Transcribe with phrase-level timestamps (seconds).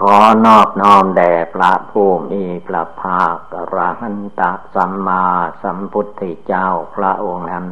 [0.00, 0.16] ขอ
[0.46, 4.42] นอบน้อมแด่พระผู้มีพระภาคอรหันต
[4.74, 5.24] สัมมา
[5.62, 7.66] สัมพุทธเจ้าพระองค์นั้น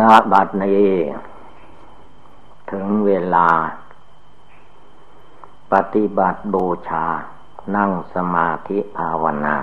[0.00, 0.90] ณบัดนี้
[2.70, 3.48] ถึงเวลา
[5.72, 7.06] ปฏิบัติบูชา
[7.76, 9.56] นั่งสมาธิภาวนา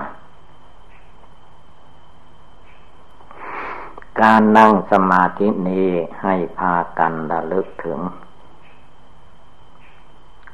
[4.21, 5.89] การนั่งสมาธินี้
[6.21, 7.99] ให้พากันระลึกถึง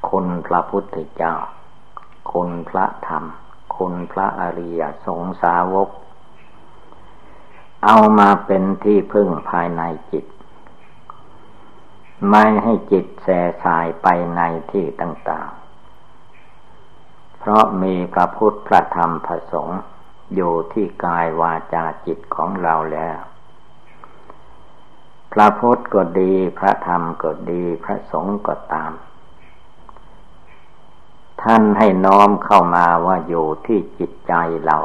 [0.10, 1.36] คุณพระพุทธเจ้า
[2.32, 3.24] คุณพระธรรม
[3.78, 5.90] คุณพระอริยสงสาวก
[7.86, 10.26] เอามาเป็นที่พึ่งภายในจิต
[12.30, 13.28] ไม่ให้จิตแส
[13.64, 19.80] สายไปในที่ต่างๆ เพราะมีพระพุทธพระธรรมพระสงฆ์
[20.36, 23.20] อยู่ที่กายวาจาจิตของเราแล้ว
[25.34, 28.92] พระพุทธก็ดี พระธรรมก็ดี พระสงฆ์ก็ตาม
[31.42, 34.34] ท่านให้น้อมเข้ามาว่าอยู่ที่จิตใจ
[34.66, 34.78] เรา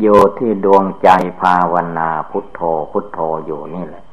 [0.00, 1.08] อยู่ที่ดวงใจ
[1.40, 4.04] ภาวนาพุทโธพุทโธอยู่นี่แหละ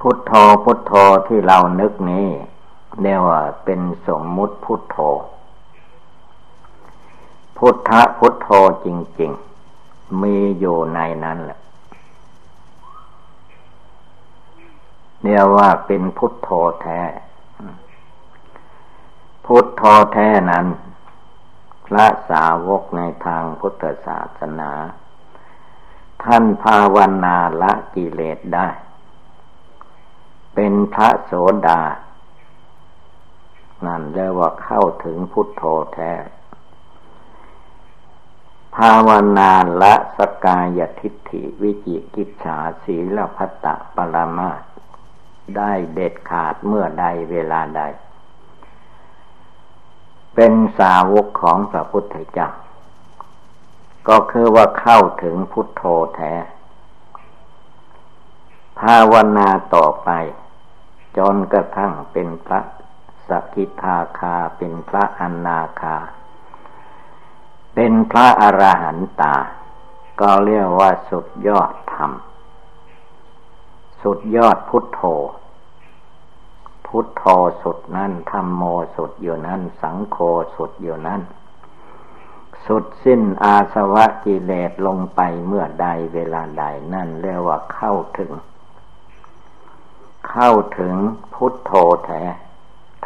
[0.00, 0.32] พุทโธ
[0.64, 0.92] พุทโธ
[1.26, 2.28] ที่เรานึกนี้
[3.02, 4.98] เรียกว่าเป็นสมมุติพุทโธ
[7.56, 8.48] พุทธพุทโธ
[8.84, 8.88] จ
[9.20, 9.32] ริง
[9.76, 11.58] ๆ มีอยู่ในนั้นแหละ
[15.22, 16.48] เรียกว่าเป็นพุทโธ
[16.82, 17.00] แท้
[19.46, 20.66] พุทธแท้นั้น
[21.86, 24.72] พระสาวกในทางพุทธศาสนา
[26.24, 28.68] ท่านภาวนาละกิเลสได้
[30.54, 31.32] เป็นพระโส
[31.66, 31.82] ดา
[33.86, 35.62] นั่นเรียกว่าเข้าถึงพุทโธ
[35.94, 36.12] แท้
[38.76, 39.52] ภาวนา
[39.82, 44.50] ละสกายทิฏฐิวิจิกิจฉาศีลพัตตปรมา
[45.56, 47.82] ได้เด็ดขาดเมื่อใดเวลาใด
[50.36, 52.48] เป็นสาวกของพระพุทธเจ้า
[54.08, 55.82] ก็คือว่าเข้าถึงพุทโธ
[56.16, 56.34] แท้
[58.78, 60.10] ภาวนาต่อไป
[61.16, 62.60] จนกระทั่งเป็นพระ
[63.28, 65.96] สกิทาคาเป็นพระอนาคา
[67.74, 69.34] เป็นพระอรหันตา
[70.20, 72.12] ก็เรียกว่าสุดยอดธรรม
[74.02, 75.02] สุดยอดพุทโธ
[76.86, 77.24] พุทโธ
[77.62, 78.62] สุดนั้นธรรมโม
[78.96, 80.18] สุดอยู่นั้นสังโฆ
[80.56, 81.20] สุดอยู่นั้น
[82.66, 86.64] สุดสิ้นอาสวะกิเลสลงไปเมื่อใดเวลาใด
[86.94, 88.32] นั่นเรียกว่าเข้าถึง
[90.30, 90.94] เข้าถึง
[91.34, 91.72] พุทโธ
[92.04, 92.22] แท้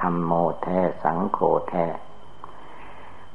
[0.01, 0.33] ธรรมโม
[0.63, 1.39] แท้สังโฆ
[1.71, 1.87] แท้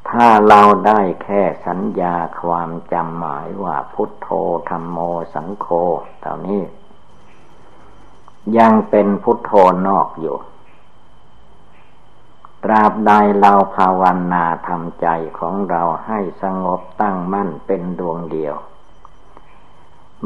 [0.09, 4.29] ถ้าเราได้แค่สัญญาความจำหมายว่าพุทโธ
[4.69, 4.99] ธรรมโม
[5.35, 5.67] สังโฆ
[6.21, 6.61] เท่านี้
[8.57, 9.51] ยังเป็นพุทโธ
[9.87, 10.37] นอกอยู่
[12.63, 15.07] ตราบใดเราภาวนาทำใจ
[15.39, 18.55] ของเราให้สงบตั้งมั่นเป็นดวงเดียว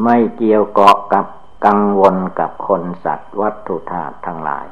[0.03, 1.25] ไม่เกี่ยวเกาะกับ
[1.65, 4.67] กังวลกับคนสัตว์วัตถุธาตุทั้งหลาย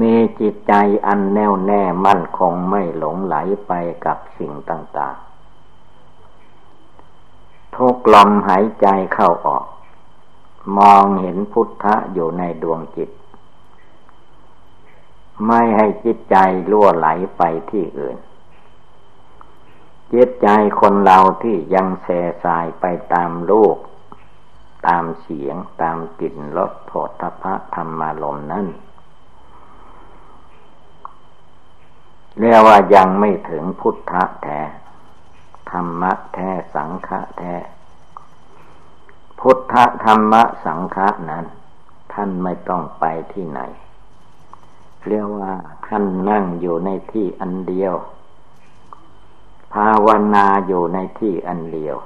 [0.00, 0.72] มีจิตใจ
[1.06, 3.72] อันแน่วแน่มั่นคงไม่หลงไหลไป
[4.06, 5.16] กับสิ่งต่าง
[6.80, 9.64] ๆ ทุกลมหายใจเข้าออก
[10.78, 13.10] มองเห็นพุทธะอยู่ในดวงจิต
[15.46, 16.36] ไม่ให้จิตใจ
[16.70, 18.16] ล่วไหลไปที่อื่น
[20.12, 20.48] จิตใจ
[20.80, 22.08] คนเราที่ยังแส
[22.44, 23.76] สายไปตามโลก
[24.86, 28.66] ตามเสียงตามกลิ่นรสโผฏฐะธรรมารมนั้น
[32.38, 34.60] เรียกว่ายังไม่ถึงพุทธะแท้
[35.70, 37.54] ธรรมะแท้สังฆะแท้
[39.48, 41.44] พุทธธรรมะสังฆะนั้น
[42.12, 43.60] ท่านไม่ต้องไปที่ไหน
[45.06, 45.52] เรียกว่า
[45.86, 47.94] ท่านนั่งอยู่ในที่อันเดียว
[49.74, 51.96] ภาวนาอยู่ในที่อันเดียว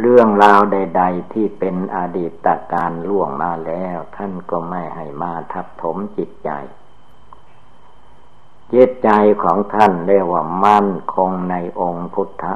[0.00, 6.50] เรื่องราวใด ๆ ที่เป็นอดีตการล่วงมาแล้ว ท่านก็ไม่ให้มาทับถมจิตใจ
[8.72, 9.10] จิตใจ
[9.42, 12.46] ของท่านเรียกว่ามั่นคงในองค์พุทธ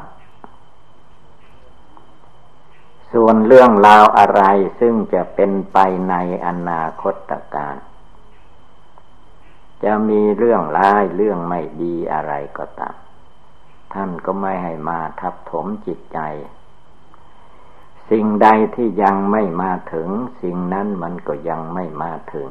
[3.12, 4.42] ส่วนเรื่องราวอะไร
[4.80, 5.78] ซึ่งจะเป็นไป
[6.10, 6.14] ใน
[6.46, 7.76] อนาคตการ
[9.84, 12.96] จะมีเรื่องร้ายเรื่องไม่ดีอะไรก็ตาม
[13.92, 16.18] ท่านก็ไม่ให้มาทับถมจิตใจ
[18.10, 20.08] สิ่งใดที่ยังไม่มาถึง
[20.42, 22.48] สิ่งนั้นมันก็ยังไม่มาถึง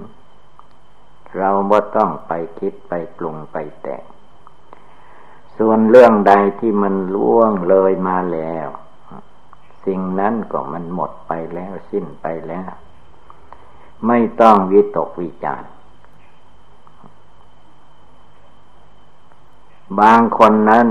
[1.37, 4.03] เราบ่ต้องไปคิดไปปรุงไปแต่ง
[5.57, 8.67] ส่วนเรื่องใดที่มันล่วงเลยมาแล้ว
[9.85, 12.69] สิ่งนั้นก็มันหมดไปแล้วสิ้นไปแล้ว
[14.07, 15.69] ไม่ต้องวิตกวิจารณ์
[19.99, 20.87] บางคนนั้น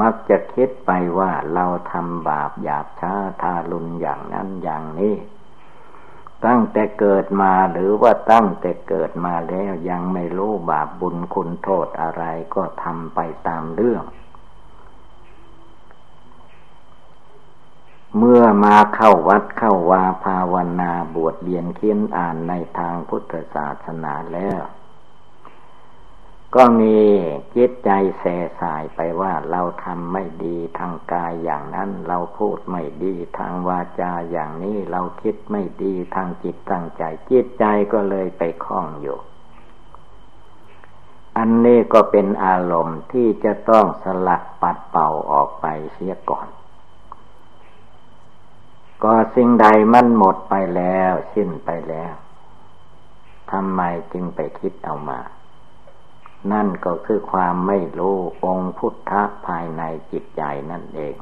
[0.00, 5.14] มักจะคิดไปว่าเราทำบาปหยาบช้าทารุณอย่างนั้นอย่างนี้
[6.46, 12.24] ตั้งแต่เกิดมาหรือว่าตั้งแต่เกิดมาแล้วยังไม่รู้บาปบุญคุณโทษอะไร
[12.54, 14.04] ก็ทำไปตามเรื่อง
[18.18, 24.62] เมื่อมาเข้าวัดเข้าวาภาวนาบวชเรียนเขียนอ่านในทางพุทธศาสนาแล้ว
[26.54, 26.98] ก็มี
[27.56, 39.18] จิตใจแส่สายไปว่าเราทำไม่ดีทางกายอย่างนั้น เราพูดไม่ดีทางวาจาอย่างนี้เราคิดไม่ดีทางจิตทางใจ จิตใจก็เลยไปคล้องอยู่
[41.38, 46.48] อันนี้ก็เป็นอารมณ์ที่จะต้องสลัดปัดเป่าออกไปเสียก่อน
[49.02, 52.12] ก็สิ่งใดมันหมดไปแล้วสิ้นไปแล้ว
[53.50, 53.80] ทำไม
[54.12, 55.20] จึงไปคิดเอามา
[56.52, 61.16] นั่นก็คือความไม่รู้องค์พุทธะภายในจิตใจนั่นเอง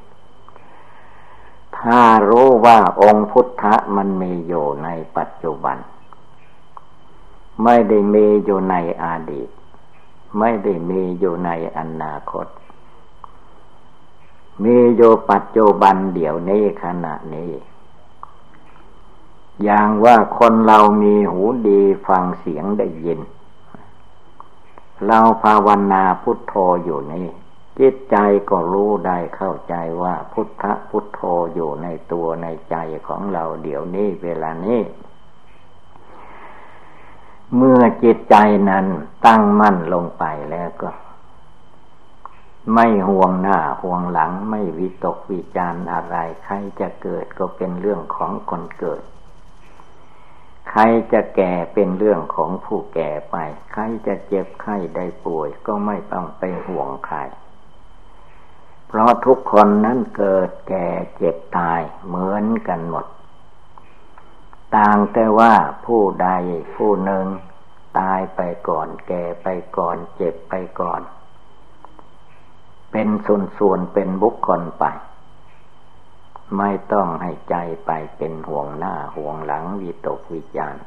[1.79, 5.79] ถ้ารู้ว่าองค์พุทธะมันมีอยู่ในปัจจุบัน
[7.65, 9.49] ไม่ได้มีอยู่ในอดีต
[10.39, 12.47] ไม่ได้มีอยู่ในอนาคต
[14.65, 17.51] มีอยู่ปัจจุบันเดี๋ยวนี้ขณะนี้
[19.63, 23.21] อย่างว่าคนเรามีหูดีฟังเสียงได้ยิน
[25.07, 26.55] เราภาวนาพุทโธ
[26.85, 27.29] อยู่นี่
[27.79, 28.17] จิตใจ
[28.51, 31.21] ก็รู้ได้เข้าใจว่าพุทธพุทโธ
[31.55, 32.77] อยู่ในตัวในใจ
[33.07, 34.81] ของเราเดี๋ยวนี้เวลานี้
[37.57, 38.37] เมื่อจิตใจ
[38.71, 38.87] นั้น
[39.27, 40.91] ตั้งมั่นลงไปแล้วก็
[42.75, 49.03] ไม่ห่วงหน้าห่วงหลังไม่วิตกวิจารอะไร ใครจะเกิดก็เป็นเรื่องของคนเกิด
[50.69, 50.81] ใคร
[51.13, 53.37] จะแก่เป็นเรื่องของผู้แก่ไป
[53.73, 57.19] ใครจะเจ็บไข้ได้ป่วย ก็ไม่ต้องไปห่วงใคร
[58.89, 63.07] เพราะทุกคนนั้นเกิดแก่เจ็บตายเหมือนกันหมด
[64.77, 65.53] ต่างแต่ว่า
[65.87, 66.29] ผู้ใด
[66.77, 67.27] ผู้หนึ่ง
[67.99, 71.01] ตายไปก่อน แก่ไปก่อน เจ็บไปก่อน
[72.93, 73.09] เป็น
[73.59, 74.85] ส่วนๆเป็นบุคคลไป
[76.59, 77.57] ไม่ต้องให้ใจ
[77.87, 80.81] ไปเป็นห่วงหน้าห่วงหลังวิตกวิจาร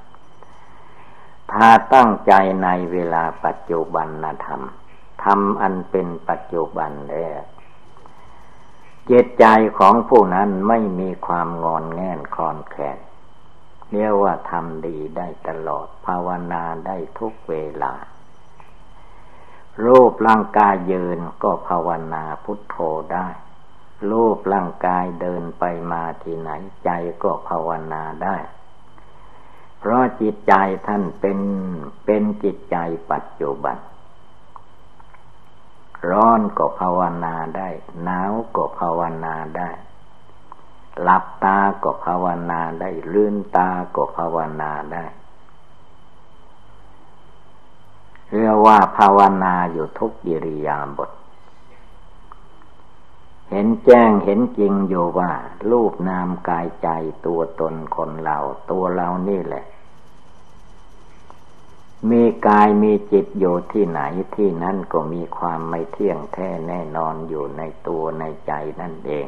[1.51, 2.33] ถ้าตั้งใจ
[2.63, 4.61] ในเวลาปัจจุบันนธรรม
[5.23, 7.41] ทำอันเป็นปัจจุบันแล้ว
[9.05, 9.45] เจตใจ
[9.77, 12.99] ของผู้นั้นไม่มีความงอนแง่นคลอนแคลน
[13.91, 17.93] เรียกว่าทำดีได้ตลอดภาวนาได้ทุกเวลา
[19.85, 22.75] รูปร่างกายยืนก็ภาวนาพุทโธ
[23.13, 23.27] ได้
[24.09, 26.49] รูปร่างกายเดินไปมาที่ไหน
[26.83, 26.89] ใจ
[27.23, 28.37] ก็ภาวนาได้
[29.79, 30.53] เพราะจิตใจ
[30.87, 31.39] ท่านเป็น
[32.05, 32.77] เป็นจิตใจ
[33.11, 33.77] ปัจจุบัน
[36.09, 37.69] ร้อนก็ภาวนาได้
[38.03, 39.69] หนาวก็ภาวนาได้
[41.01, 45.05] หลับตาก็ภาวนาได้ ลืนตาก็ภาวนาได้
[48.31, 51.11] เรียกว่าภาวนาอยู่ทุกยิริยาบท
[53.51, 55.31] เห็นแจ้งเห็นจริงอยู่ว่า
[55.69, 56.89] รูปนามกายใจ
[57.25, 58.37] ตัวตนคนเรา
[58.71, 59.65] ตัวเรานี่แหละ
[62.09, 64.01] มีกายมีจิตอยู่ที่ไหน
[64.35, 69.27] ที่นั่นก็มีความไม่เที่ยงแท้แน่นอนอยู่ในตัวในใจนั่นเอง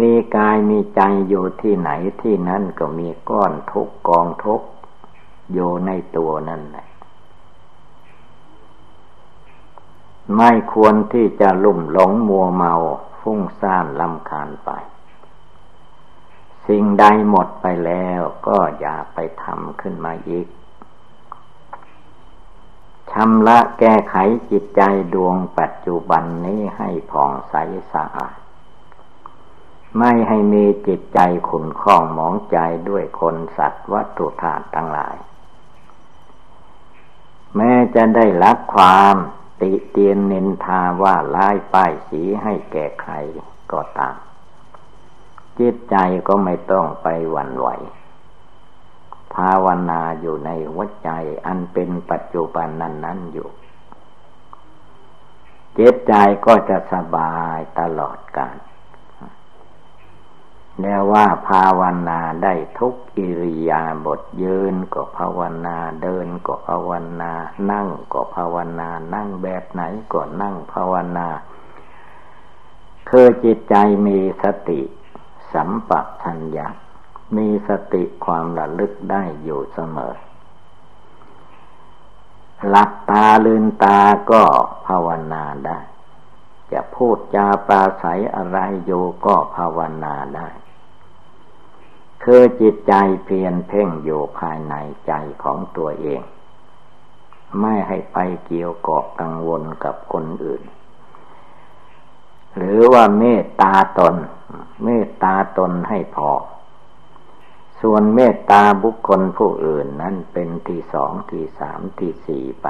[0.00, 1.90] มีกายมีใจอยู่ที่ไหน
[2.22, 4.62] ที่นั่นก็มีก้อนทุกกองทุก
[5.52, 6.86] อยู่ในตัวนั่นแหละ
[10.36, 12.74] ไม่ควรที่จะลุ่มหลงมัวเมา
[13.20, 14.70] ฟุ้งซ่านลำคาญไป
[16.66, 20.46] สิ่งใดหมดไปแล้วก็อย่าไปทำขึ้นมาอีก
[23.10, 24.16] ชำระแก้ไข
[24.50, 24.82] จิตใจ
[25.14, 27.54] ดวงปัจจุบันนี้ให้ผ่องใส
[27.92, 28.36] สะอาด
[29.98, 35.16] ไม่ให้มีจิตใจขุนข้องหมองใจด้วยคนสัตว์วัตถุธาตุทั้งหลาย
[37.56, 39.16] แม้จะได้รับความ
[39.64, 43.12] ติเตียนนินทาว่าร้ายป้ายสีให้แก่ใคร
[43.72, 44.16] ก็ตาม
[45.58, 45.96] จิตใจ
[46.28, 47.68] ก็ไม่ต้องไปหวั่นไหว
[49.34, 51.10] ภาวนาอยู่ในหัวใจ
[51.46, 53.48] อันเป็นปัจจุบันนั้นนั้นอยู่
[55.78, 56.14] จิตใจ
[56.46, 58.56] ก็จะสบายตลอดกาล
[60.80, 66.90] แน่ว่าภาวนาได้ทุกอิริยาบถยืนก็ภาวนาเดินก็ภาว
[67.20, 67.32] นา
[67.70, 71.28] นั่งก็ภาวนานั่งแบบไหนก็นั่งภาวนา
[73.08, 73.74] คือจิตใจ
[74.06, 74.80] มีสติ
[75.52, 75.90] สัมป
[76.22, 76.68] ชัญญะ
[77.36, 80.14] มีสติความระลึกได้อยู่เสมอ
[82.68, 84.00] หลับตาลืนตา
[84.30, 84.42] ก็
[84.86, 85.78] ภาวนาได้
[86.72, 90.48] จะพูดจาปราศัยอะไรอยู่ก็ภาวนาได้
[92.24, 94.74] คือจิตใจเพียนเพ่งอยู่ภายใน
[95.06, 95.12] ใจ
[95.42, 96.22] ของตัวเอง
[97.60, 100.62] ไม่ให้ไปเกี่ยวเกาะกังวลกับคนอื่น
[102.56, 104.14] หรือว่าเมตตาตน
[104.84, 106.30] เมตตาตนให้พอ
[107.80, 112.66] ส่วนเมตตาบุคคลผู้อื่นนั้นเป็นที่สองที่สามที่สี่ไป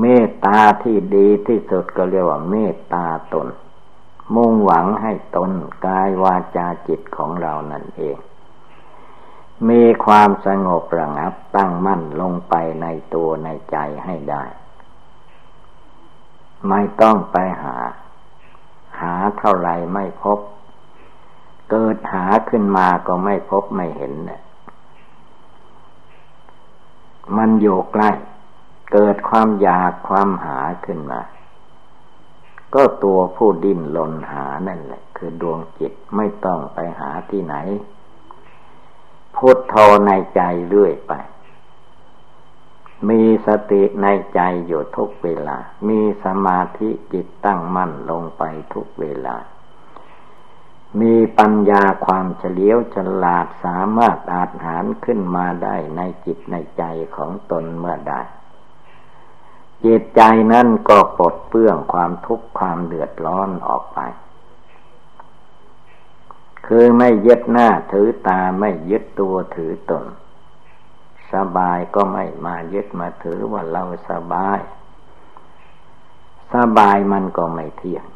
[0.00, 3.48] เมตตาที่ดีที่สุดก็เรียกว่าเมตตาตน
[4.34, 5.52] มุ่งหวังให้ตน
[5.86, 8.18] กายวาจาจิตของเรานั่นเอง
[9.68, 14.44] มีความสงบระงับตั้งมั่นลงไปในตัวในใจให้ได้
[16.68, 17.76] ไม่ต้องไปหา
[19.00, 20.38] หาเท่าไรไม่พบ
[21.70, 24.40] เกิดหาขึ้นมาก็ไม่พบไม่เห็นเนี่ย
[27.36, 28.10] มันอยู่ใกล้
[28.92, 31.20] เกิดความอยากความหาขึ้นมา
[32.74, 37.54] ก็ตัวผู้ดิ้นหลนหานั่นแหละ คือดวงจิตไม่ต้องไปหาที่ไหน
[39.36, 39.74] พุทโธ
[40.06, 41.12] ในใจเรื่อยไป
[43.08, 48.42] มีสติในใจอยู่ทุกเวลา มีสมาธิจิตตั้งมั่นลงไป
[48.74, 49.36] ทุกเวลา
[51.00, 56.84] มีปัญญาความเฉลียวฉลาดสามารถอาจหารขึ้นมาได้ในจิตในใจ
[57.16, 58.14] ของตนเมื่อใด
[59.84, 60.22] จิตใจ
[60.52, 63.98] นั่นก็ปลดเปื้องความทุกข์ความเดือดร้อนออกไป
[66.66, 70.06] คือไม่ยึดหน้าถือตาไม่ยึดตัวถือตน
[71.32, 74.58] สบายก็ไม่มายึดมาถือว่าเราสบาย
[76.54, 78.06] สบายมันก็ไม่เที่ยง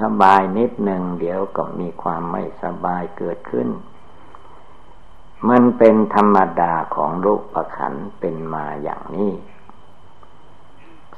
[0.00, 3.68] สบายนิดหนึ่งเดี๋ยวก็มีความไม่สบายเกิดขึ้น
[5.48, 9.32] มันเป็นธรรมดาของโลกประขันเป็นมาอย่างนี้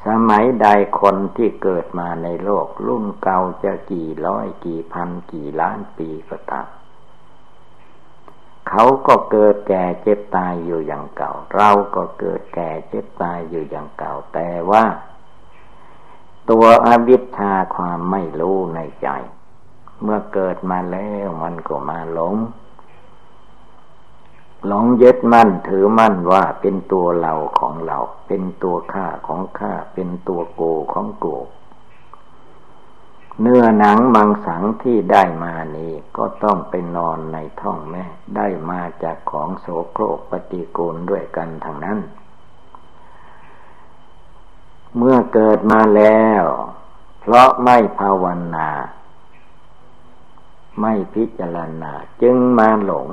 [0.06, 0.66] สมัยใด
[1.00, 6.68] คนที่เกิดมาในโลก รุ่นเก่าจะกี่ร้อยกี่พันกี่ล้านปีก็ตาม
[8.68, 14.84] เขาก็เกิดแก่เจ็บตายอยู่อย่างเก่า เราก็เกิดแก่เจ็บตายอยู่อย่างเก่า แต่ว่า
[16.50, 19.08] ตัวอวิชชาความไม่รู้ในใจ
[20.02, 22.34] เมื่อเกิดมาแล้วมันก็มาหลง
[24.66, 31.26] หลงยึดมั่นถือมั่นว่าเป็นตัวเราของเรา เป็นตัวข้าของข้าเป็นตัวโกของโก
[33.40, 38.04] เนื้อหนังมังสังที่ได้มานี้ก็ต้องไปนอนในท้องแม่
[38.37, 41.99] ได้มาจากของโสโครกปฏิกูลด้วยกันทางนั้น
[44.97, 46.44] เมื่อเกิดมาแล้ว
[47.21, 48.68] เพราะไม่ภาวนา
[50.80, 51.92] ไม่พิจารณา
[52.23, 53.06] จึงมาหลง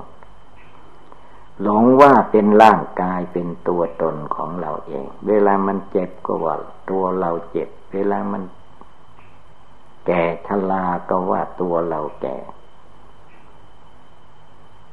[1.62, 6.56] หลงว่าเป็นร่างกายเป็นตัวตนของเราเอง เวลามันเจ็บก็ว่า
[6.90, 8.44] ตัวเราเจ็บ เวลามัน
[10.08, 12.38] แก่ชราก็ว่าตัวเราแก่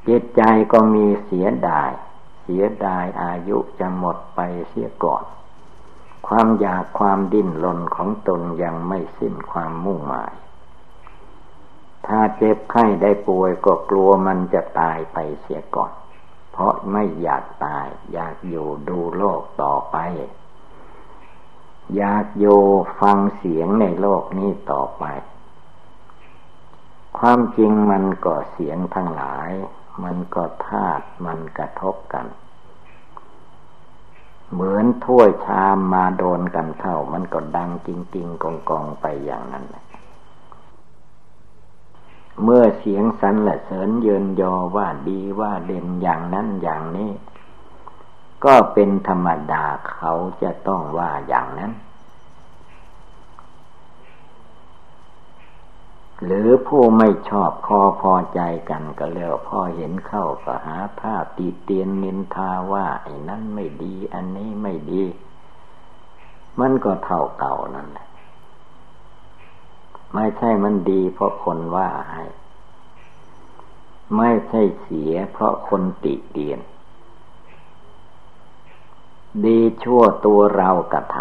[0.08, 1.90] จิตใจก็มีเสียดาย
[2.42, 5.25] เสียดายอายุจะหมดไปเสียก่อน
[6.26, 10.32] ความอยากความดิ้นรนของตนยังไม่สิ้นความมุ่งหมาย
[12.06, 15.92] ถ้าเจ็บไข้ได้ป่วยก็กลัวมันจะตายไปเสียก่อน
[16.59, 19.97] เพราะไม่อยากตาย อยากอยู่ดูโลกต่อไป
[21.97, 22.61] อยากอยู่
[23.00, 25.05] ฟังเสียงในโลกนี้ต่อไป
[27.19, 29.50] ความจริงมันก็เสียงทั้งหลาย
[30.05, 32.27] มันก็ธาตุมันกระทบกัน
[34.53, 39.85] เหมือนถ้วยชามมาโดนกันเข้ามันก็ดังจริง ๆกองๆไปอย่างนั้นแหละ
[42.42, 47.11] เมื่อเสียงสรรเสริญเยินยอว่าดีว่าเด่นอย่างนั้นอย่างนี้
[48.45, 51.73] ก็เป็นธรรมดาเขาจะต้องว่าอย่างนั้น
[56.25, 58.40] หรือผู้ไม่ชอบคอพอใจ
[58.71, 65.02] กันก็แล้วพอเห็นเข้าก็หาภาพตีเตียนนินทาว่าไอ้นั้นไม่ดี อันนี้ไม่ดี
[66.61, 67.98] มันก็เท่าเก่านั่นแหละ
[70.15, 72.23] ไม่ใช่มันดีเพราะคนว่าให้
[74.17, 76.61] ไม่ใช่เสียเพราะคนติเตียน
[79.45, 81.17] ดีชั่วตัวเรากระท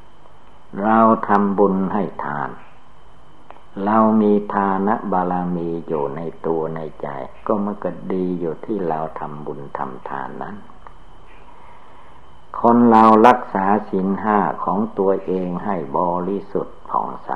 [0.00, 0.98] ำเรา
[1.28, 2.50] ทำบุญให้ทาน
[3.84, 7.08] เรามีทานะบารมีอยู่ในตัวในใจ
[7.46, 10.56] ก็มันก็ดีอยู่ที่เราทำบุญทำทานนั้น
[12.60, 15.98] คนเรารักษาศีลห้าของตัวเองให้บ
[16.28, 17.30] ริสุทธิ์ผ่องใส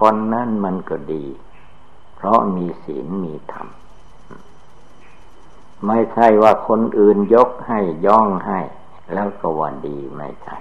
[0.00, 1.24] คนนั้นมันก็ดี
[2.16, 3.68] เพราะมีศีลมีธรรม
[5.86, 8.60] ไม่ใช่ว่าคนอื่นยกให้ย่องให้
[9.12, 10.58] แล้วก็ว่าดีไม่ใช่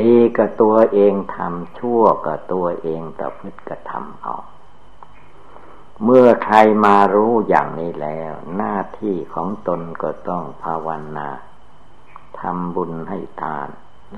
[0.00, 4.36] ดีกับตัวเองทำชั่วกับตัวเองแต่พฤติกระทำเอา
[6.04, 11.28] เมื่อใครมารู้อย่างนี้แล้ว หน้าที่ของตนก็ต้องภาวนา
[12.40, 13.68] ทำบุญให้ทาน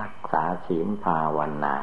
[0.00, 1.74] รักษาศีลภาวนา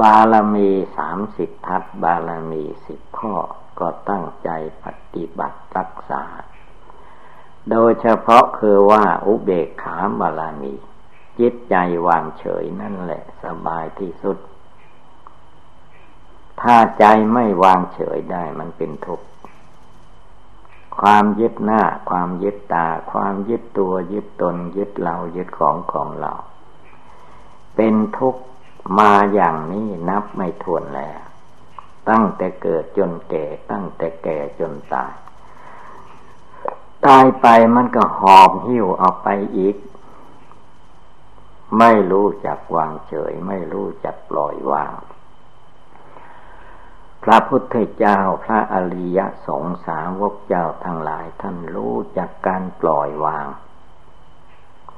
[0.00, 3.34] บารมีสามสิบทัศบารมีสิบข้อ
[3.80, 4.50] ก็ตั้งใจ
[4.84, 6.24] ปฏิบัติรักษา
[7.70, 10.74] โดยเฉพาะคือว่าอุเบกขาบาลามี
[11.38, 11.74] จิตใจ
[12.06, 14.38] วางเฉยนั่นแหละสบายที่สุด
[16.60, 19.26] ถ้าใจไม่วางเฉยได้มันเป็นทุกข์
[20.98, 26.32] ความยึดหน้า ความยึดตา ความยึดตัวยึดตน ยึดเรายึดของของเรา
[27.76, 28.42] เป็นทุกข์
[28.98, 31.20] มาอย่างนี้นับไม่ถ้วนแล้ว
[32.08, 35.12] ตั้งแต่เกิดจนแก่ ตั้งแต่แก่จนตาย
[37.06, 39.76] ตายไปมันก็หอบหิ้วเอาไปอีก
[41.78, 44.92] ไม่รู้จักวางเฉย ไม่รู้จักปล่อยวาง
[47.22, 53.46] พระพุทธเจ้าพระอริยสงสาวกเจ้าทั้งหลายท่านรู้จักการปล่อยวาง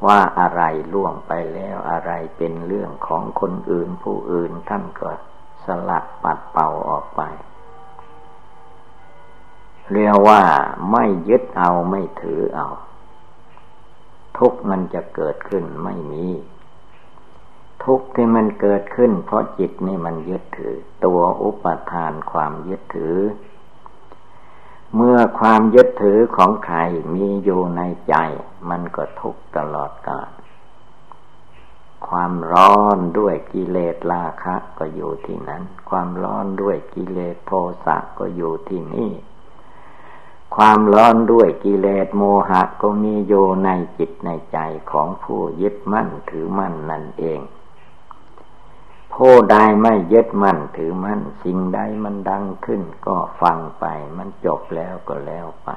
[0.06, 5.10] ว่าอะไรล่วงไปแล้วอะไรเป็นเรื่องของคนอื่นผู้อื่นท่านก็
[5.64, 7.22] สลัดปัดเป่าออกไป
[9.92, 10.42] เรียกว่า
[10.92, 12.68] ไม่ยึดเอาไม่ถือเอา
[14.38, 16.26] ทุกมันจะเกิดขึ้นไม่มี
[17.84, 23.16] ทุกที่มันเกิดขึ้น เพราะจิตนี่มันยึดถือ ตัวอุปทานความยึดถือ
[24.96, 26.78] เมื่อความยึดถือของใคร
[27.14, 28.14] มีอยู่ในใจ
[28.68, 30.30] มันก็ทุกตลอดกาล
[32.08, 37.52] ความร้อนด้วยกิเลสราคะก็อยู่ที่นั้น ความร้อนด้วยกิเลสโท
[37.84, 39.12] สะก็อยู่ที่นี่
[40.56, 44.58] ความร้อนด้วยกิเลสโมหะก็มีอยู่ในจิตในใจ
[44.90, 47.40] ของผู้ยึดมั่นถือมั่นนั่นเอง
[49.14, 53.84] ผู้ใดไม่ยึดมั่นถือมั่นสิ่งใดมันดังขึ้น ก็ฟังไป
[54.16, 55.68] มันจบแล้วก็แล้วไป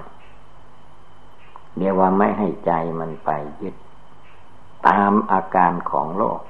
[1.77, 3.29] เรียกว่าไม่ให้ใจมันไป
[3.61, 3.75] ยึด
[4.87, 6.41] ตามอาการของโลก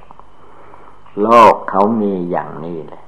[1.21, 3.03] โลกเขามีอย่างนี้แหละ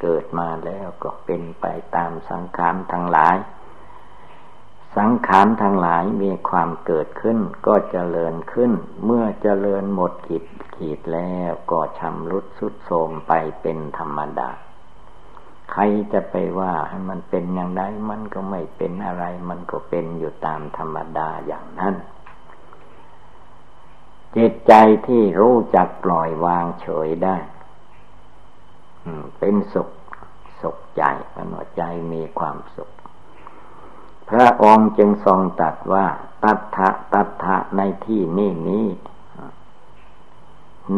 [0.00, 1.64] เกิดมาแล้วก็เป็นไป
[1.96, 3.36] ตามสังขารทั้งหลาย
[4.96, 8.72] สังขารทั้งหลายมีความเกิดขึ้น ก็เจริญขึ้น
[9.04, 10.44] เมื่อเจริญหมดขีด
[10.76, 14.50] ขีดแล้วก็ชำรุดสุดโทมไปเป็นธรรมดา
[15.72, 15.82] ใคร
[16.12, 21.94] จะไปว่าให้มันเป็นอย่างไรมันก็ไม่เป็นอะไร มันก็เป็นอยู่ตามธรรมดาอย่างนั้น
[24.36, 24.72] จิตใจ
[25.06, 27.36] ที่รู้จักปล่อยวางเฉยได้
[29.38, 29.88] เป็นสุข
[30.60, 31.02] สุขใจ
[31.34, 31.82] พระใจ
[32.12, 32.90] มีความสุข
[34.30, 36.06] พระองค์จึงทรงตัดว่า
[36.44, 38.86] ตัทธะตัทธะในที่นี้นี้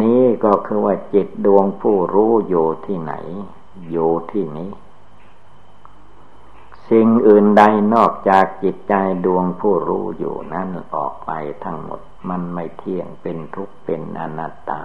[0.00, 3.14] นี้ก็คือว่าจิตดวงผู้รู้อยู่ที่ไหน
[3.90, 4.70] อยู่ที่นี้
[6.90, 7.62] สิ่งอื่นใด
[7.94, 11.30] นอกจากจิตใจดวงผู้รู้อยู่นั้นออกไป
[11.64, 14.82] ทั้งหมด มันไม่เที่ยงเป็นทุกข์เป็นอนัตตา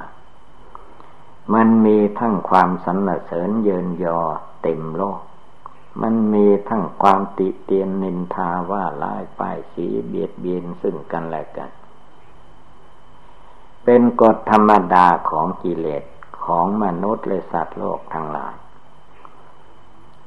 [1.53, 4.19] มันมีทั้งความสรรเสริญเยินยอ
[4.63, 5.21] เต็มโลก
[6.01, 11.69] มันมีทั้งความติเตียนนินทาว่าลายป้ายสีเบียดเบียนซึ่งกันและกัน
[13.83, 16.03] เป็นกฎธรรมดาของกิเลส
[16.45, 18.55] ของมนุษย์และสัตว์โลกทั้งหลาย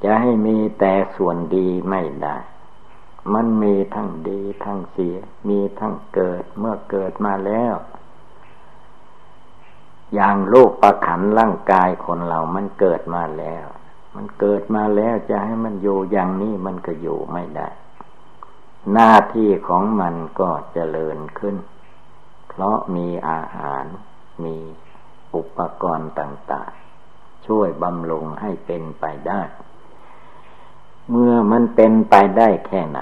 [0.03, 2.37] จะให้มีแต่ส่วนดีไม่ได้
[3.33, 5.17] มันมีทั้งดีทั้งเสีย
[5.49, 7.75] มีทั้งเกิดเมื่อเกิดมาแล้ว
[10.13, 13.65] อย่างลูกประขันร่างกายคนเรามันเกิดมาแล้ว
[14.19, 17.67] มันเกิดมาแล้วจะให้มันอยู่อย่างนี้มันก็อยู่ไม่ได้
[18.93, 21.55] หน้าที่ของมันก็เจริญขึ้น
[22.49, 23.85] เพราะมีอาหาร
[24.43, 24.55] มี
[25.35, 29.41] อุปกรณ์ต่างๆ ช่วยบำรุงให้เป็นไปได้
[31.09, 33.01] เมื่อมันเป็นไปได้แค่ไหน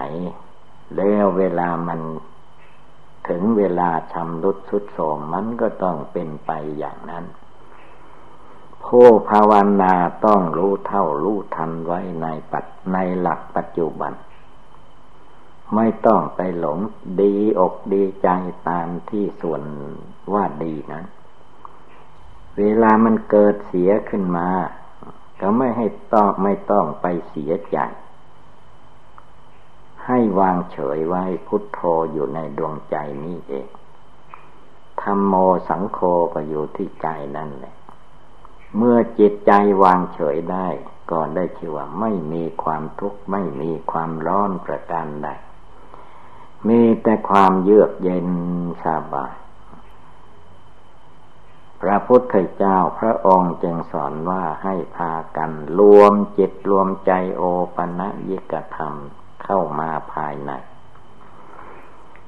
[0.96, 2.00] แล้วเวลามัน
[3.30, 7.26] ถึงเวลาชำรุดสุดโทมมันก็ต้องเป็นไปอย่างนั้น
[8.88, 9.94] ผู้ภาวนา
[10.26, 14.14] ต้องรู้เท่ารู้ทันไว้ในปัจในหลักปัจจุบัน
[15.76, 16.80] ไม่ต้องไปหลง
[17.22, 18.30] ดีอกดีใจ
[18.70, 19.62] ตามที่ส่วน
[20.34, 21.04] ว่าดีนะ
[22.58, 24.50] เวลามันเกิดเสียขึ้นมา
[25.42, 27.78] ก็ไม่ให้ต้องไม่ต้องไปเสียใจ
[30.06, 31.80] ให้วางเฉยไว้พุทโธ
[32.12, 33.68] อยู่ในดวงใจนี้เอง
[35.02, 35.34] ธรรมโม
[35.70, 36.00] สังโฆ
[36.34, 37.76] ก็อยู่ที่ใจนั่นแหละ
[38.78, 39.52] เมื่อจิตใจ
[39.84, 40.68] วางเฉยได้
[41.12, 45.30] ก็ได้ชื่อว่าไม่มีความทุกข์ไม่มีความร้อนประการใด
[46.68, 48.30] มีแต่ความเยือกเย็น
[48.84, 49.36] สบาย
[51.82, 57.42] พระพุทธเจ้าพระองค์จึงสอนว่าให้พากันรวมจิตรวมใจโอ
[57.76, 58.94] ปัญญิกธรรม
[59.44, 60.52] เข้ามาภายใน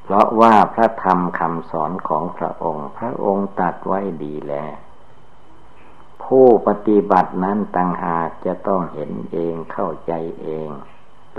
[0.03, 4.86] เพราะว่าพระธรรมคำสอนของพระองค์ พระองค์ตัดไว้ดีแล้ว
[6.27, 10.69] ผู้ปฏิบัตินั้นต่างหากจะต้องเห็นเองเข้าใจเอง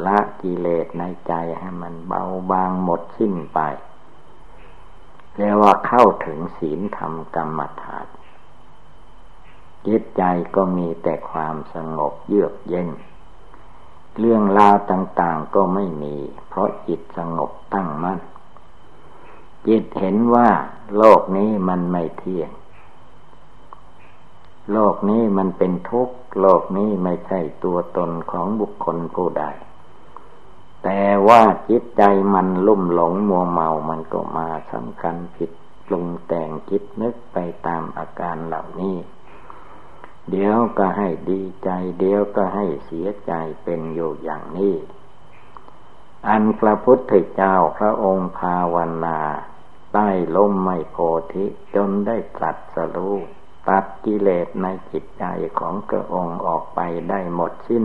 [0.07, 3.61] ละกิเลสในใจให้มันเบาบางหมดสิ้นไป
[5.37, 8.07] เรียกว่าเข้าถึงศีลธรรมกรรมฐาน
[9.87, 10.23] จิตใจ
[10.55, 12.89] ก็มีแต่ความสงบเยือกเย็น
[14.19, 16.17] เรื่องราวต่างๆก็ไม่มี
[16.49, 18.19] เพราะจิตสงบตั้งมั่น
[19.67, 20.49] จิตเห็นว่า
[20.97, 22.51] โลกนี้มันไม่เที่ยง
[24.73, 29.45] โลกนี้มันเป็นทุกข์ โลกนี้ไม่ใช่ตัวตนของบุคคลผู้ใด
[30.85, 32.03] แต่ว่าจิตใจ
[32.35, 35.51] มันลุ่มหลงมัวเมามันก็มาสำคัญผิด
[35.87, 38.97] ปรุงแต่งคิดนึกไปตามอาการเหล่านี้
[40.31, 43.33] เดี๋ยวก็ให้ดีใจ เดี๋ยวก็ให้เสียใจ
[43.65, 44.75] เป็นอยู่อย่างนี้
[46.29, 49.21] อันพระพุทธเจ้าพระองค์ภาวนา
[49.93, 50.97] ใต้ลมไม่โพ
[51.33, 53.17] ธิจนได้ตรัสรู้
[53.69, 55.25] ตัดกิเลสในจิตใจ
[55.59, 57.85] ของพระองค์ออกไปได้หมดสิ้น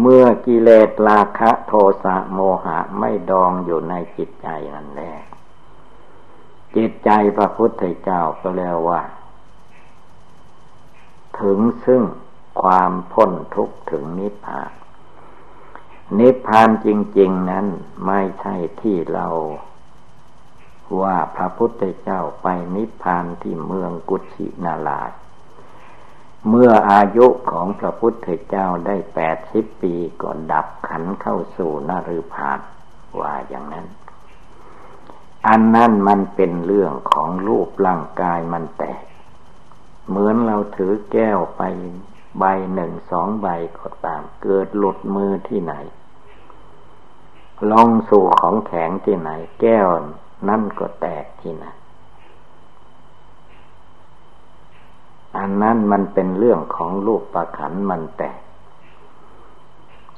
[0.00, 1.72] เมื่อกิเลสราคะโท
[2.04, 5.14] สะโมหะไม่ดองอยู่ในจิตใจนั่นแหละ
[6.76, 9.02] จิตใจพระพุทธเจ้าก็แล้วว่า
[11.40, 12.02] ถึงซึ่ง
[12.62, 14.72] ความพ้นทุกข์ถึงนิพพาน
[16.18, 16.88] นิพพานจ
[17.18, 17.66] ริง ๆนั้น
[18.06, 19.26] ไม่ใช่ที่เรา
[21.00, 25.10] ว่าพระพุทธเจ้าไปนิพพานที่เมืองกุชินาลาย
[26.48, 32.60] เมื่ออายุของพระพุทธเจ้าได้แปดสิบปีก็ดับขันเข้าสู่นฤพาน
[33.20, 33.86] ว่าอย่างนั้น
[35.46, 39.02] อันนั้นมันเป็นเรื่องของรูปร่างกายมันแตก
[40.08, 41.62] เหมือนเราถือแก้วไป
[42.38, 45.74] ใบหนึ่งสองใบก็ตาม เกิดหลุดมือที่ไหน
[47.70, 49.86] ลองสู่ของแข็งที่ไหน แก้ว
[50.48, 51.76] นั่นก็แตกที่นั่น
[55.36, 58.40] อันนั้นมันเป็นเรื่องของรูปประขันมันแตก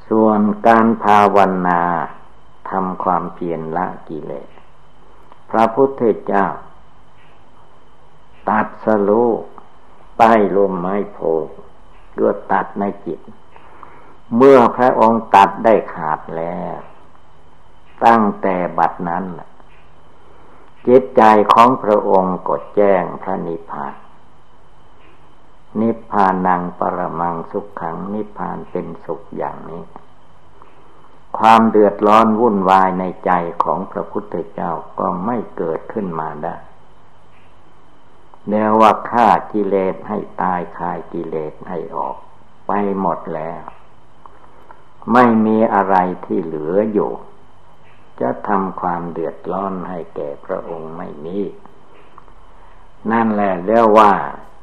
[0.09, 1.83] ส่วนการภาวนา
[2.71, 4.49] ทำความเพียรละกิเลส
[5.51, 6.47] พระพุทธเจ้า
[8.49, 9.25] ตัดสลู
[10.19, 11.19] ใต้ลมไม้โพ
[12.19, 13.21] ด้วยตัดในจิต
[14.37, 16.79] เมื่อพระองค์ตัดได้ขาดแล้ว
[18.05, 19.25] ตั้งแต่บัดนั้น
[20.87, 21.23] จิตใจ
[21.55, 23.95] ของพระองค์กดแจ้งพระนิพพาน
[25.81, 29.83] นิพพานังปรมังสุขขังนิพพานเป็นสุขอย่างนี้
[31.39, 33.31] ความเดือดร้อนวุ่นวายในใจ
[33.65, 36.57] ของพระพุทธเจ้าก็ไม่เกิดขึ้นมาได้
[38.51, 42.17] แนวว่าฆ่ากิเลสให้ตายคายกิเลสให้ออก
[42.67, 43.63] ไปหมดแล้ว
[45.13, 47.11] ไม่มีอะไรที่เหลืออยู่
[48.21, 51.39] จะทำความเดือดร้อนให้แก่พระองค์ไม่มี
[53.11, 54.13] นั่นแหละเรียกว่า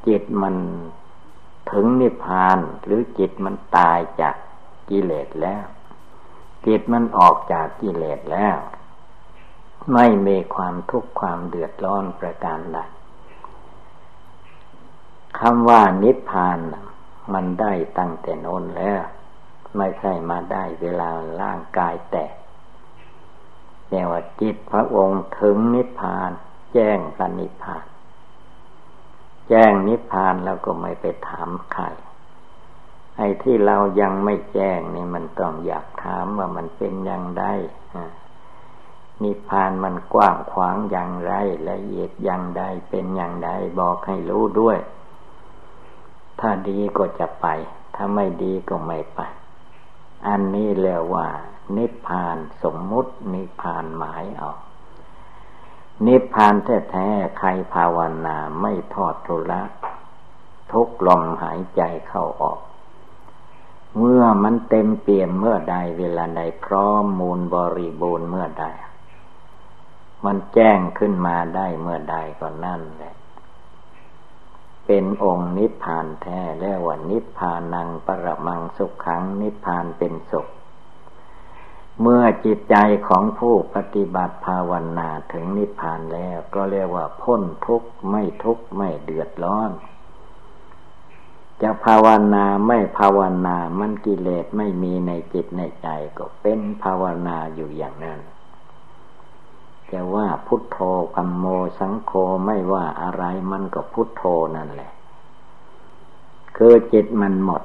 [0.08, 0.56] จิตมัน
[1.70, 4.34] ถึงนิพพานหรือจิตมันตายจาก
[4.90, 5.64] กิเลสแล้ว
[6.66, 8.56] จิตมันออกจากกิเลสแล้ว
[9.94, 12.78] ไม่มีความทุกข์ความเดือดร้อนประการใด
[15.38, 16.58] คำว่านิพพาน
[17.34, 19.00] มันได้ตั้งแต่นนแล้ว
[19.76, 21.10] ไม่ใช่มาได้เวลา
[21.42, 22.32] ร่างกายแตก
[23.92, 26.30] เรียกว่าจิตพระองค์ถึงนิพพาน
[26.72, 27.84] แจ้งพระนิพพาน
[29.48, 31.84] แจ้งนิพพานแล้วก็ไม่ไปถามใคร
[33.16, 37.44] ไอ้ที่เรายังไม่แจ้งนี่มันต้องอยากถามว่ามันเป็นอย่างไร
[39.22, 41.32] นิพพานมันกว้างขวางอย่างไร
[41.70, 43.50] ละเอียดอย่างใดเป็นอย่างใด
[43.80, 44.78] บอกให้รู้ด้วย
[46.40, 47.46] ถ้าดีก็จะไป
[47.94, 49.20] ถ้าไม่ดีก็ไม่ไป
[50.26, 51.28] อันนี้เรียกว่า
[51.76, 54.52] นิพพานสมมุตินิพพานหมายเอา
[56.06, 56.54] นิพพาน
[56.90, 59.62] แท้ๆใครภาวนาไม่ทอดทุละ
[60.72, 62.60] ทุกลมหายใจเข้าออก
[63.98, 68.66] เมื่อมันเต็มเปี่ยมเมื่อใดเวลาใดพร้อมมูลบริบูรณ์เมื่อใด
[70.24, 73.14] มันแจ้งขึ้นมาได้เมื่อใดก็นั่นแหละ
[74.86, 80.46] เป็นองค์นิพพานแท้แล้วว่านิพพานังปรมังสุขขังนิพพานเป็นสุข
[82.00, 82.76] เมื่อจิตใจ
[83.08, 89.70] ของผู้ปฏิบัติภาวนาถึงนิพพานแล้วก็เรียกว่าพ้นทุกข์ไม่ทุกข์ไม่เดือดร้อน
[91.62, 98.20] จะภาวนาไม่ภาวนามันกิเลสไม่มีในจิตในใจก็เป็นภาวนาอยู่อย่างนั้น
[99.92, 100.78] จะว่าพุทโธ
[101.16, 101.44] กัมโม
[101.78, 102.12] สังโฆ
[102.44, 104.22] ไม่ว่าอะไรมันก็พุทโธ
[104.56, 104.92] นั่นแหละ
[106.56, 107.62] คือจิตมันหมด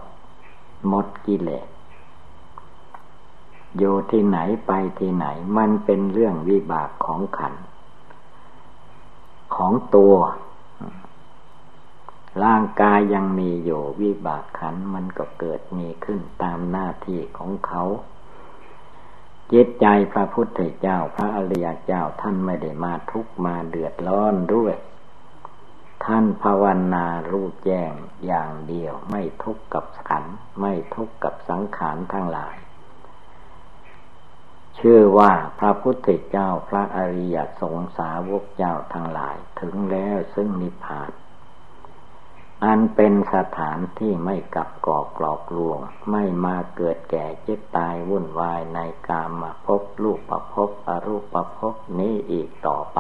[0.88, 1.68] หมดกิเลส
[3.78, 4.38] อยู่ที่ไหน
[4.68, 5.26] ไปที่ไหน
[5.58, 7.54] มันเป็นเรื่องวิบากของขัน
[9.56, 10.16] ของตัว
[12.44, 17.84] ร่างกายยังมีอยู่วิบากขันมันก็เกิดมีขึ้นตามหน้าที่ของเขา
[19.54, 24.76] จิตใจพระพุทธเจ้าพระอริยเจ้าท่านไม่ได้มาทุกมาเดือดร้อนด้วย
[26.06, 27.92] ท่านภาวนารู้แจ้ง
[28.26, 30.26] อย่างเดียว ไม่ทุกข์กับขัน
[30.60, 32.56] ไม่ทุกข์กับสังขารทั้งหลาย
[34.80, 41.12] ชื่อว่าพระพุทธเจ้าพระอริยสงสาวกเจ้าทั้งหลาย ถึงแล้วซึ่งนิพพาน
[42.66, 45.80] อันเป็นสถานที่ไม่กลับกอกหลอกลวง
[46.12, 53.00] ไม่มาเกิดแก่เจ็บตายวุ่นวายในกามาพบรูปประพบอรูปประพบนี้อีกต่อไป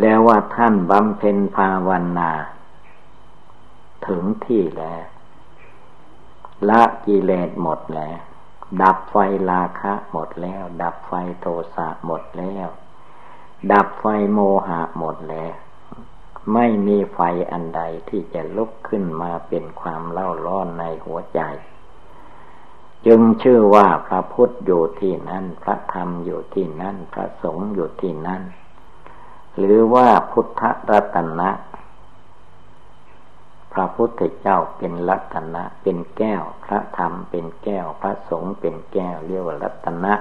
[0.00, 2.30] แล้วว่าท่านบำเพ็ญภาวนา
[4.06, 5.04] ถึงที่แล้ว
[6.68, 8.18] ละกิเลสหมดแล้ว
[8.82, 9.16] ดับไฟ
[9.50, 12.68] ราคะหมดแล้ว ดับไฟโทสะหมดแล้ว
[13.72, 14.38] ดับไฟโม
[14.68, 15.54] หะหมดแล้ว
[16.52, 17.20] ไม่มีไฟ
[17.52, 21.40] อันใดที่จะลุกขึ้นมาเป็นความเล่าร้อนในหัวใจ
[23.06, 28.42] จึงชื่อว่าพระพุทธอยู่ที่นั่น พระธรรมอยู่ที่นั่น พระสงฆ์อยู่ที่นั่น
[29.58, 31.50] หรือว่าพุทธรัตนะ
[33.72, 40.14] พระพุทธเจ้าเป็นรัตนะเป็นแก้ว พระธรรมเป็นแก้ว พระสงฆ์เป็นแก้วเรียกว่ารัตนะ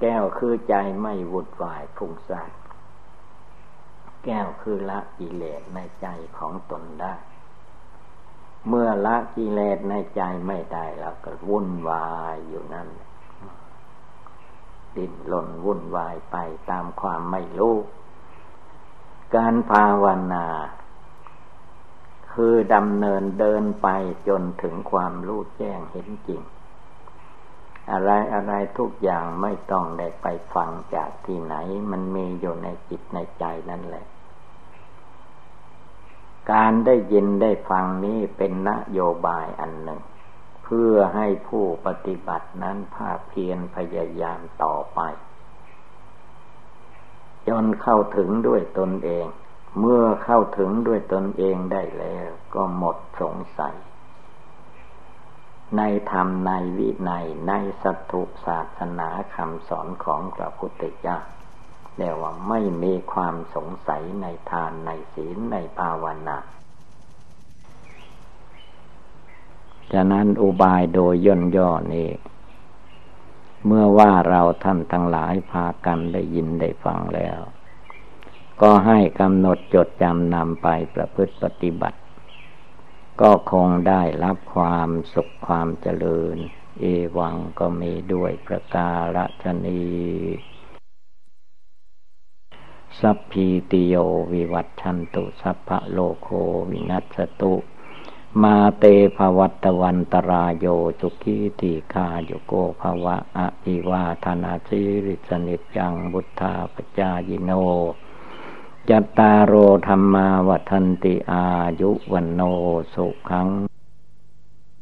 [0.00, 2.50] แก้วคือใจไม่วุ่นวายพุ่งซ่าน
[4.24, 6.06] แก้วคือละกิเลสในใจ
[6.38, 7.14] ของตนได้
[8.68, 12.88] เมื่อละกิเลสในใจไม่ได้แล้วก็วุ่นวายอยู่นั่น
[14.96, 16.36] ดิ้นรนวุ่นวายไป
[16.70, 17.76] ตามความไม่รู้
[19.34, 20.46] การภาวนา
[22.32, 23.88] คือดำเนินเดินไป
[24.28, 26.40] จนถึงความรู้แจ้งเห็นจริง
[27.90, 31.54] อะไรอะไรทุกอย่างไม่ต้องได้ไปฟังจากที่ไหน
[31.90, 34.04] มันมีอยู่ในจิตในใจนั่นแหละ
[36.52, 40.00] การได้ยินได้ฟังนี้เป็นนโยบายอันหนึ่ง
[40.64, 45.00] เพื่อให้ผู้ปฏิบัตินั้นภาคเพียรพยายามต่อไป
[47.48, 49.26] จนเข้าถึงด้วยตนเอง
[49.78, 53.76] เมื่อเข้าถึงด้วยตนเองได้แล้ว ก็หมดสงสัย
[55.76, 57.52] ในธรรมในวินัยใน
[57.82, 61.18] สัตถุศาสนาคำสอนของพระพุทธเจ้า
[61.96, 66.38] เรียกว่าไม่มีความสงสัยในทานในศีลในภาวนา
[69.92, 72.10] ฉะนั้นอุบายโดยย่นย่อนี่
[73.66, 77.40] เมื่อว่าเราท่านทั้งหลายพากันได้ยินได้ฟังแล้ว
[78.62, 81.98] ก็ให้กำหนดจดจำนำไปประพฤติปฏิบัติ
[83.20, 86.36] ก็คงได้รับความสุขความเจริญ
[86.80, 86.84] เอ
[87.18, 88.90] วังก็มีด้วยประกา
[89.44, 89.82] ศนี
[93.00, 93.94] สัพพีติโย
[94.32, 96.28] วิวัตชันตุ สัพพะโลโค
[96.70, 97.54] วินัสตุ
[98.42, 98.84] มาเต
[99.16, 100.66] ภวัตวันตรายโย
[101.00, 107.50] จุกิติคาโยโกภวะอภิวาธนาสิริสนิจังบุทธาปจายโน
[108.88, 109.54] จัตตารโอ
[109.86, 111.44] ธรรมาวัฒนติอา
[111.80, 112.40] ยุวันโน
[112.94, 113.48] สุขัง